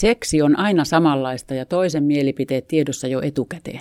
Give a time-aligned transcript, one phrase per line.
[0.00, 3.80] Seksi on aina samanlaista ja toisen mielipiteet tiedossa jo etukäteen.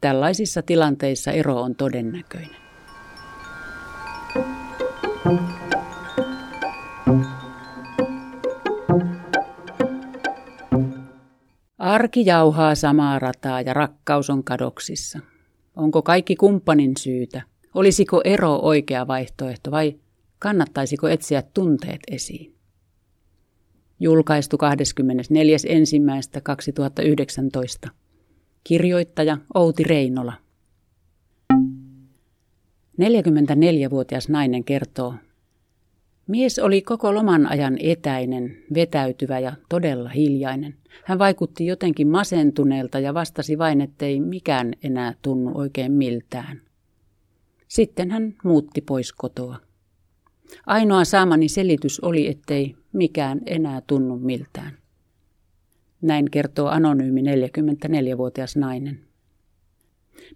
[0.00, 2.56] Tällaisissa tilanteissa ero on todennäköinen.
[11.78, 15.18] Arki jauhaa samaa rataa ja rakkaus on kadoksissa.
[15.76, 17.42] Onko kaikki kumppanin syytä?
[17.74, 19.98] Olisiko ero oikea vaihtoehto vai
[20.38, 22.53] kannattaisiko etsiä tunteet esiin?
[24.00, 24.56] Julkaistu
[27.86, 27.90] 24.1.2019.
[28.64, 30.32] Kirjoittaja Outi Reinola.
[33.00, 35.14] 44-vuotias nainen kertoo,
[36.26, 40.74] Mies oli koko loman ajan etäinen, vetäytyvä ja todella hiljainen.
[41.04, 46.60] Hän vaikutti jotenkin masentuneelta ja vastasi vain, ettei mikään enää tunnu oikein miltään.
[47.68, 49.58] Sitten hän muutti pois kotoa.
[50.66, 54.78] Ainoa saamani selitys oli, ettei mikään enää tunnu miltään.
[56.02, 59.00] Näin kertoo anonyymi 44-vuotias nainen.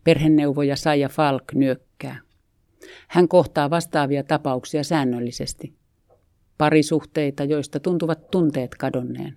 [0.05, 2.20] Perheneuvoja Saija Falk nyökkää.
[3.09, 5.75] Hän kohtaa vastaavia tapauksia säännöllisesti.
[6.59, 9.37] Parisuhteita, joista tuntuvat tunteet kadonneen.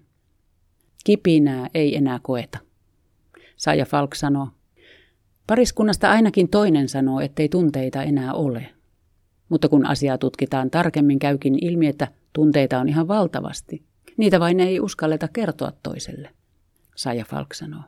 [1.03, 2.59] Kipinää ei enää koeta.
[3.55, 4.47] Saija Falk sanoo,
[5.47, 8.69] pariskunnasta ainakin toinen sanoo, ettei tunteita enää ole.
[9.51, 13.83] Mutta kun asiaa tutkitaan tarkemmin, käykin ilmi, että tunteita on ihan valtavasti.
[14.17, 16.29] Niitä vain ei uskalleta kertoa toiselle,
[16.95, 17.83] Saija Falk sanoo.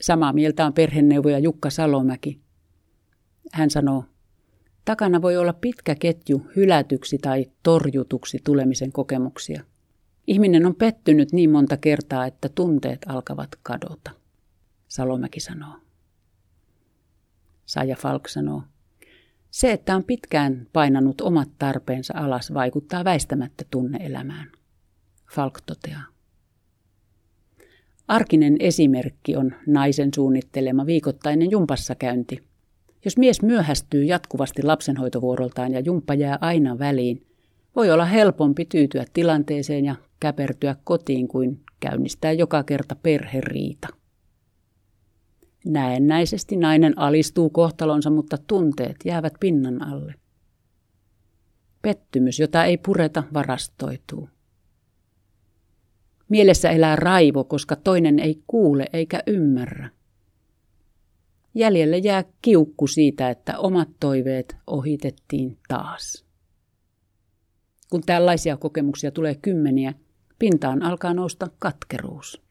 [0.00, 2.40] Samaa mieltä on perheneuvoja Jukka Salomäki.
[3.52, 4.04] Hän sanoo,
[4.84, 9.64] takana voi olla pitkä ketju hylätyksi tai torjutuksi tulemisen kokemuksia.
[10.26, 14.10] Ihminen on pettynyt niin monta kertaa, että tunteet alkavat kadota,
[14.88, 15.74] Salomäki sanoo.
[17.66, 18.62] Saja Falk sanoo,
[19.54, 24.52] se, että on pitkään painanut omat tarpeensa alas, vaikuttaa väistämättä tunneelämään.
[25.34, 26.02] Falk toteaa.
[28.08, 32.38] Arkinen esimerkki on naisen suunnittelema viikoittainen jumpassa käynti.
[33.04, 37.26] Jos mies myöhästyy jatkuvasti lapsenhoitovuoroltaan ja jumppa jää aina väliin,
[37.76, 43.88] voi olla helpompi tyytyä tilanteeseen ja käpertyä kotiin kuin käynnistää joka kerta perheriita.
[45.64, 50.14] Näennäisesti nainen alistuu kohtalonsa, mutta tunteet jäävät pinnan alle.
[51.82, 54.28] Pettymys, jota ei pureta, varastoituu.
[56.28, 59.90] Mielessä elää raivo, koska toinen ei kuule eikä ymmärrä.
[61.54, 66.24] Jäljelle jää kiukku siitä, että omat toiveet ohitettiin taas.
[67.90, 69.94] Kun tällaisia kokemuksia tulee kymmeniä,
[70.38, 72.43] pintaan alkaa nousta katkeruus.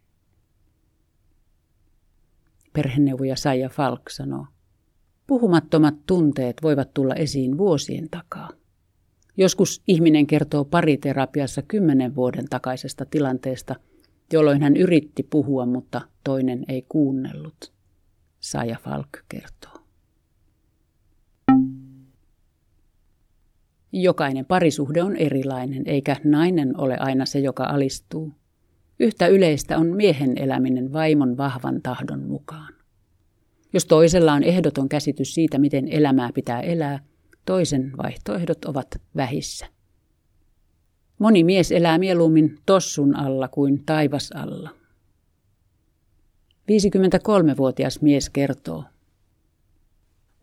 [2.73, 4.45] Perheneuvoja Saija Falk sanoo.
[5.27, 8.49] Puhumattomat tunteet voivat tulla esiin vuosien takaa.
[9.37, 13.75] Joskus ihminen kertoo pariterapiassa kymmenen vuoden takaisesta tilanteesta,
[14.33, 17.73] jolloin hän yritti puhua, mutta toinen ei kuunnellut.
[18.39, 19.83] Saja Falk kertoo.
[23.91, 28.31] Jokainen parisuhde on erilainen, eikä nainen ole aina se, joka alistuu.
[28.99, 32.73] Yhtä yleistä on miehen eläminen vaimon vahvan tahdon mukaan.
[33.73, 36.99] Jos toisella on ehdoton käsitys siitä, miten elämää pitää elää,
[37.45, 39.65] toisen vaihtoehdot ovat vähissä.
[41.19, 44.69] Moni mies elää mieluummin tossun alla kuin taivas alla.
[46.71, 48.83] 53-vuotias mies kertoo.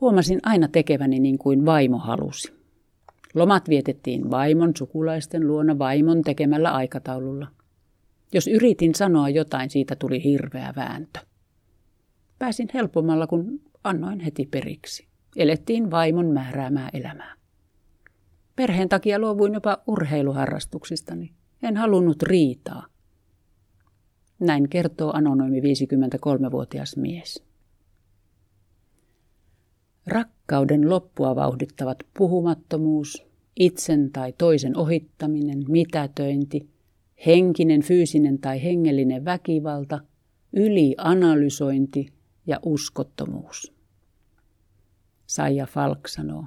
[0.01, 2.53] Huomasin aina tekeväni niin kuin vaimo halusi.
[3.35, 7.47] Lomat vietettiin vaimon sukulaisten luona vaimon tekemällä aikataululla.
[8.33, 11.21] Jos yritin sanoa jotain, siitä tuli hirveä vääntö.
[12.39, 15.09] Pääsin helpommalla, kun annoin heti periksi.
[15.37, 17.35] Elettiin vaimon määräämää elämää.
[18.57, 21.33] Perheen takia luovuin jopa urheiluharrastuksistani.
[21.63, 22.87] En halunnut riitaa.
[24.39, 27.45] Näin kertoo anonyymi 53-vuotias mies.
[30.07, 33.27] Rakkauden loppua vauhdittavat puhumattomuus,
[33.57, 36.71] itsen tai toisen ohittaminen, mitätöinti,
[37.27, 40.01] henkinen, fyysinen tai hengellinen väkivalta,
[40.53, 42.13] ylianalysointi
[42.47, 43.73] ja uskottomuus.
[45.27, 46.45] Saija Falk sanoo.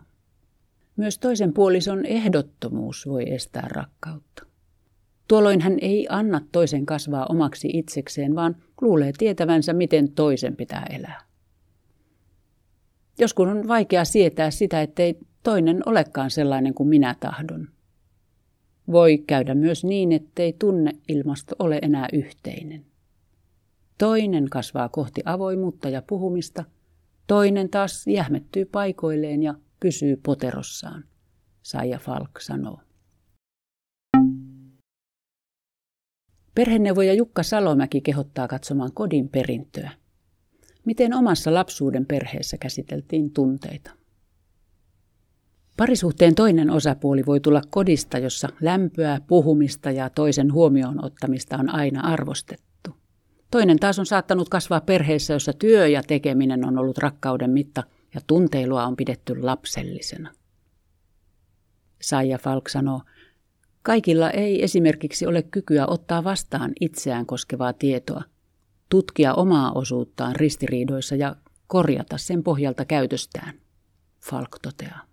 [0.96, 4.46] Myös toisen puolison ehdottomuus voi estää rakkautta.
[5.28, 11.22] Tuolloin hän ei anna toisen kasvaa omaksi itsekseen, vaan luulee tietävänsä, miten toisen pitää elää.
[13.20, 17.68] Joskus on vaikea sietää sitä, ettei toinen olekaan sellainen kuin minä tahdon.
[18.92, 22.86] Voi käydä myös niin, ettei tunneilmasto ole enää yhteinen.
[23.98, 26.64] Toinen kasvaa kohti avoimuutta ja puhumista,
[27.28, 31.04] toinen taas jähmettyy paikoilleen ja pysyy poterossaan,
[31.62, 32.80] Saija Falk sanoo.
[36.56, 39.92] Perheneuvoja Jukka Salomäki kehottaa katsomaan kodin perintöä.
[40.86, 43.92] Miten omassa lapsuuden perheessä käsiteltiin tunteita?
[45.78, 52.02] Parisuhteen toinen osapuoli voi tulla kodista, jossa lämpöä, puhumista ja toisen huomioon ottamista on aina
[52.02, 52.96] arvostettu.
[53.52, 57.84] Toinen taas on saattanut kasvaa perheessä, jossa työ ja tekeminen on ollut rakkauden mitta
[58.14, 60.34] ja tunteilua on pidetty lapsellisena.
[62.02, 63.02] Saija Falk sanoo,
[63.82, 68.24] kaikilla ei esimerkiksi ole kykyä ottaa vastaan itseään koskevaa tietoa,
[68.90, 71.36] tutkia omaa osuuttaan ristiriidoissa ja
[71.68, 73.54] korjata sen pohjalta käytöstään,
[74.22, 75.13] Falk toteaa.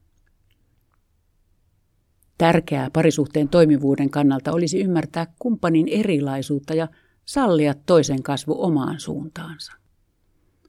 [2.40, 6.88] Tärkeää parisuhteen toimivuuden kannalta olisi ymmärtää kumppanin erilaisuutta ja
[7.25, 9.72] sallia toisen kasvu omaan suuntaansa.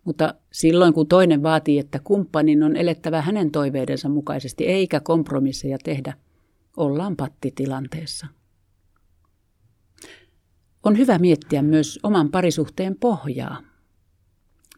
[0.05, 6.13] Mutta silloin kun toinen vaatii, että kumppanin on elettävä hänen toiveidensa mukaisesti eikä kompromisseja tehdä,
[6.77, 8.27] ollaan pattitilanteessa.
[10.83, 13.61] On hyvä miettiä myös oman parisuhteen pohjaa.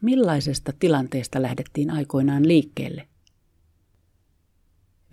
[0.02, 3.08] Millaisesta tilanteesta lähdettiin aikoinaan liikkeelle?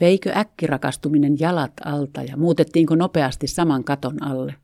[0.01, 4.55] Veikö äkkirakastuminen jalat alta ja muutettiinko nopeasti saman katon alle?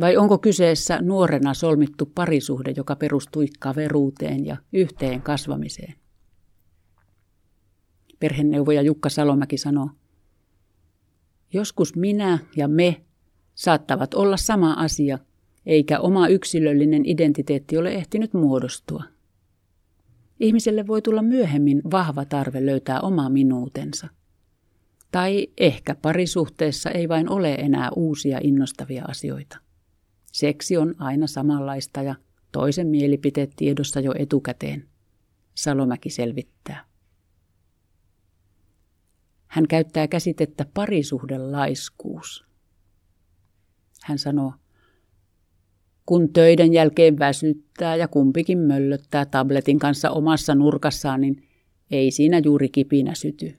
[0.00, 5.94] Vai onko kyseessä nuorena solmittu parisuhde, joka perustui kaveruuteen ja yhteen kasvamiseen?
[8.18, 9.90] Perheneuvoja Jukka Salomäki sanoo,
[11.52, 13.04] Joskus minä ja me
[13.54, 15.18] saattavat olla sama asia,
[15.66, 19.04] eikä oma yksilöllinen identiteetti ole ehtinyt muodostua.
[20.40, 24.08] Ihmiselle voi tulla myöhemmin vahva tarve löytää oma minuutensa.
[25.10, 29.58] Tai ehkä parisuhteessa ei vain ole enää uusia innostavia asioita.
[30.32, 32.14] Seksi on aina samanlaista ja
[32.52, 34.88] toisen mielipiteet tiedossa jo etukäteen.
[35.54, 36.84] Salomäki selvittää.
[39.46, 42.44] Hän käyttää käsitettä parisuhdelaiskuus.
[44.02, 44.54] Hän sanoo,
[46.06, 51.42] kun töiden jälkeen väsyttää ja kumpikin möllöttää tabletin kanssa omassa nurkassaan, niin
[51.90, 53.54] ei siinä juuri kipinä syty.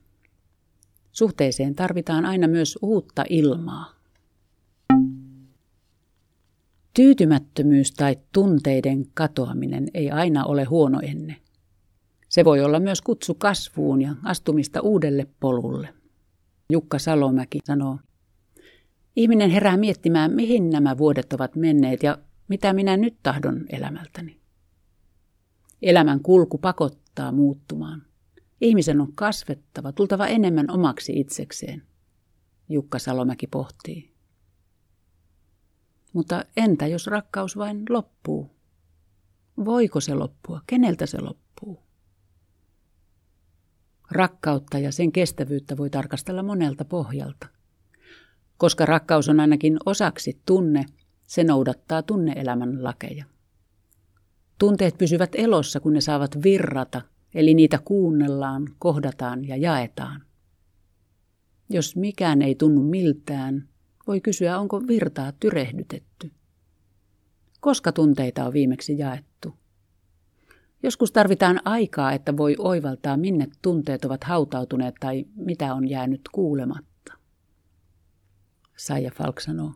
[1.11, 3.95] Suhteeseen tarvitaan aina myös uutta ilmaa.
[6.93, 11.35] Tyytymättömyys tai tunteiden katoaminen ei aina ole huono enne.
[12.29, 15.89] Se voi olla myös kutsu kasvuun ja astumista uudelle polulle.
[16.71, 17.97] Jukka Salomäki sanoo,
[19.15, 24.39] ihminen herää miettimään, mihin nämä vuodet ovat menneet ja mitä minä nyt tahdon elämältäni.
[25.81, 28.03] Elämän kulku pakottaa muuttumaan.
[28.61, 31.83] Ihmisen on kasvettava, tultava enemmän omaksi itsekseen.
[32.69, 34.15] Jukka Salomäki pohtii.
[36.13, 38.55] Mutta entä jos rakkaus vain loppuu?
[39.65, 40.61] Voiko se loppua?
[40.67, 41.79] Keneltä se loppuu?
[44.11, 47.47] Rakkautta ja sen kestävyyttä voi tarkastella monelta pohjalta.
[48.57, 50.85] Koska rakkaus on ainakin osaksi tunne,
[51.27, 53.25] se noudattaa tunneelämän lakeja.
[54.59, 57.01] Tunteet pysyvät elossa, kun ne saavat virrata,
[57.33, 60.21] eli niitä kuunnellaan, kohdataan ja jaetaan.
[61.69, 63.67] Jos mikään ei tunnu miltään,
[64.07, 66.31] voi kysyä, onko virtaa tyrehdytetty.
[67.59, 69.53] Koska tunteita on viimeksi jaettu?
[70.83, 77.13] Joskus tarvitaan aikaa, että voi oivaltaa, minne tunteet ovat hautautuneet tai mitä on jäänyt kuulematta.
[78.77, 79.73] Saija Falk sanoo.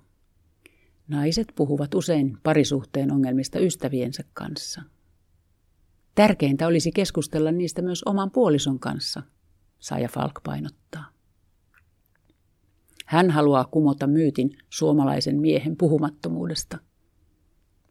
[1.10, 4.82] Naiset puhuvat usein parisuhteen ongelmista ystäviensä kanssa.
[6.16, 9.22] Tärkeintä olisi keskustella niistä myös oman puolison kanssa,
[9.80, 11.06] Saija Falk painottaa.
[13.06, 16.78] Hän haluaa kumota myytin suomalaisen miehen puhumattomuudesta.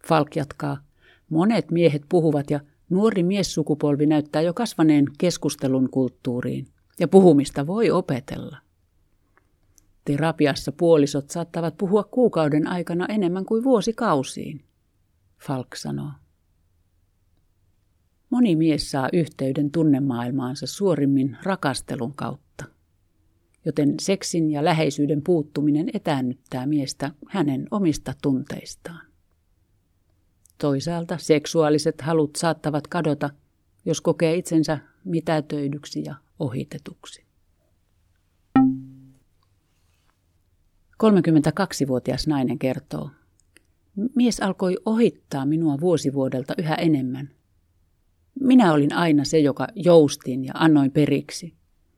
[0.09, 0.85] Falk jatkaa,
[1.31, 2.61] monet miehet puhuvat ja
[2.91, 6.67] nuori miessukupolvi näyttää jo kasvaneen keskustelun kulttuuriin
[7.01, 8.68] ja puhumista voi opetella.
[10.09, 14.65] Terapiassa puolisot saattavat puhua kuukauden aikana enemmän kuin vuosikausiin,
[15.47, 16.11] Falk sanoo.
[18.31, 22.65] Moni mies saa yhteyden tunnemaailmaansa suorimmin rakastelun kautta,
[23.65, 29.07] joten seksin ja läheisyyden puuttuminen etäännyttää miestä hänen omista tunteistaan.
[30.59, 33.31] Toisaalta seksuaaliset halut saattavat kadota,
[33.85, 37.28] jos kokee itsensä mitätöidyksi ja ohitetuksi.
[41.05, 43.11] 32-vuotias nainen kertoo.
[44.15, 47.31] Mies alkoi ohittaa minua vuosivuodelta yhä enemmän.
[48.41, 51.55] Minä olin aina se, joka joustin ja annoin periksi.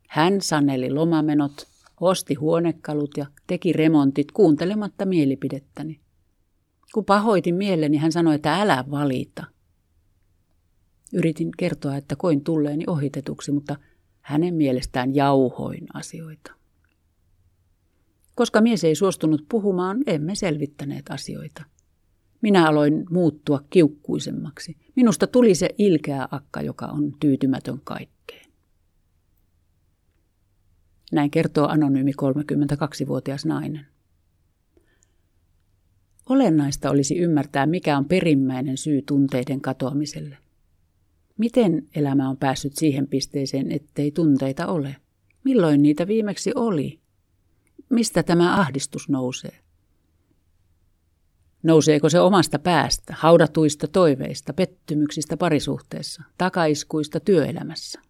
[0.08, 1.66] Hän saneli lomamenot,
[2.00, 6.00] osti huonekalut ja teki remontit kuuntelematta mielipidettäni.
[6.94, 9.44] Kun pahoitin mieleni, hän sanoi, että älä valita.
[11.12, 13.76] Yritin kertoa, että koin tulleeni ohitetuksi, mutta
[14.20, 16.59] hänen mielestään jauhoin asioita.
[18.40, 21.64] Koska mies ei suostunut puhumaan, emme selvittäneet asioita.
[22.42, 24.76] Minä aloin muuttua kiukkuisemmaksi.
[24.96, 28.50] Minusta tuli se ilkeä akka, joka on tyytymätön kaikkeen.
[31.12, 33.86] Näin kertoo anonyymi 32-vuotias nainen.
[36.28, 40.38] Olennaista olisi ymmärtää, mikä on perimmäinen syy tunteiden katoamiselle.
[41.38, 44.96] Miten elämä on päässyt siihen pisteeseen, ettei tunteita ole?
[45.44, 47.00] Milloin niitä viimeksi oli?
[47.90, 49.58] Mistä tämä ahdistus nousee?
[51.62, 58.00] Nouseeko se omasta päästä, haudatuista toiveista, pettymyksistä parisuhteessa, takaiskuista työelämässä?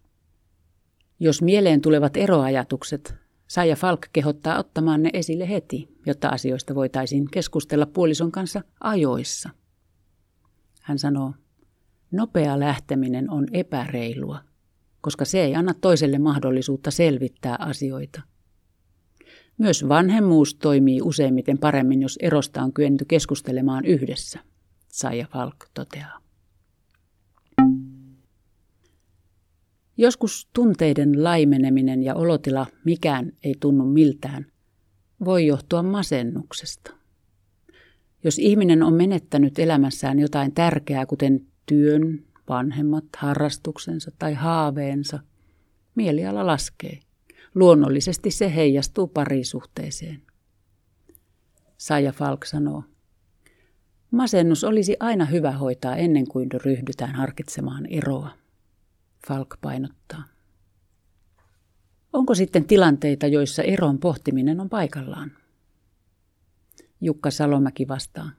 [1.19, 3.15] Jos mieleen tulevat eroajatukset,
[3.47, 9.49] Saija Falk kehottaa ottamaan ne esille heti, jotta asioista voitaisiin keskustella puolison kanssa ajoissa.
[10.81, 11.33] Hän sanoo,
[12.11, 14.39] nopea lähteminen on epäreilua,
[15.01, 18.21] koska se ei anna toiselle mahdollisuutta selvittää asioita.
[19.61, 24.39] Myös vanhemmuus toimii useimmiten paremmin, jos erosta on kyennyt keskustelemaan yhdessä,
[24.87, 26.19] Saija Falk toteaa.
[29.97, 34.45] Joskus tunteiden laimeneminen ja olotila mikään ei tunnu miltään,
[35.25, 36.91] voi johtua masennuksesta.
[38.23, 45.19] Jos ihminen on menettänyt elämässään jotain tärkeää, kuten työn, vanhemmat, harrastuksensa tai haaveensa,
[45.95, 46.99] mieliala laskee.
[47.55, 50.21] Luonnollisesti se heijastuu parisuhteeseen.
[51.77, 52.83] Saja Falk sanoo,
[54.11, 58.29] Masennus olisi aina hyvä hoitaa ennen kuin ryhdytään harkitsemaan eroa.
[59.27, 60.23] Falk painottaa.
[62.13, 65.31] Onko sitten tilanteita, joissa eron pohtiminen on paikallaan?
[67.01, 68.29] Jukka Salomäki vastaa.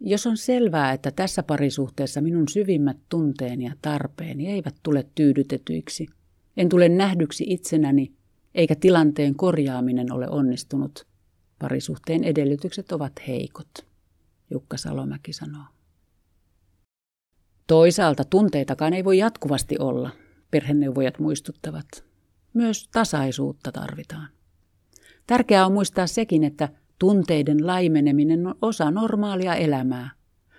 [0.00, 6.06] Jos on selvää, että tässä parisuhteessa minun syvimmät tunteeni ja tarpeeni eivät tule tyydytetyiksi,
[6.56, 8.12] en tule nähdyksi itsenäni,
[8.54, 11.06] eikä tilanteen korjaaminen ole onnistunut,
[11.58, 13.86] parisuhteen edellytykset ovat heikot,
[14.50, 15.64] Jukka Salomäki sanoo.
[17.66, 20.10] Toisaalta tunteitakaan ei voi jatkuvasti olla,
[20.50, 21.86] perheneuvojat muistuttavat.
[22.54, 24.28] Myös tasaisuutta tarvitaan.
[25.26, 26.68] Tärkeää on muistaa sekin, että
[26.98, 30.10] tunteiden laimeneminen on osa normaalia elämää.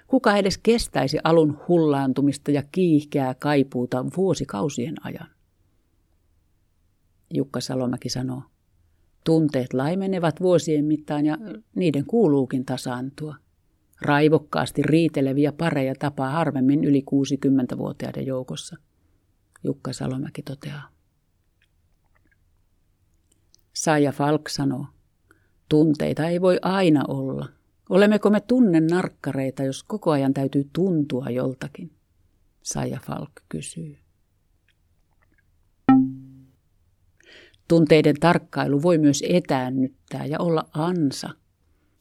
[0.07, 5.34] Kuka edes kestäisi alun hullaantumista ja kiihkeää kaipuuta vuosikausien ajan?
[7.33, 8.41] Jukka Salomäki sanoo.
[9.23, 11.37] Tunteet laimenevat vuosien mittaan ja
[11.75, 13.35] niiden kuuluukin tasaantua.
[14.01, 18.77] Raivokkaasti riiteleviä pareja tapaa harvemmin yli 60-vuotiaiden joukossa,
[19.63, 20.89] Jukka Salomäki toteaa.
[23.73, 24.85] Saija Falk sanoo,
[25.69, 27.49] tunteita ei voi aina olla.
[27.89, 31.91] Olemmeko me tunnen narkkareita, jos koko ajan täytyy tuntua joltakin?
[32.63, 34.04] Saija Falk kysyy.
[37.67, 41.29] Tunteiden tarkkailu voi myös etäännyttää ja olla ansa–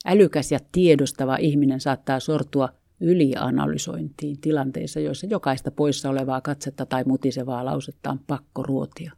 [0.04, 2.68] Älykäs ja tiedostava ihminen saattaa sortua
[3.00, 9.12] ylianalysointiin tilanteissa, joissa jokaista poissa olevaa katsetta tai mutisevaa lausetta on pakko ruotia.